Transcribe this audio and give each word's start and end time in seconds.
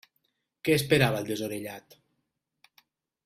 Què 0.67 0.77
esperava 0.77 1.19
el 1.23 1.27
desorellat? 1.27 1.97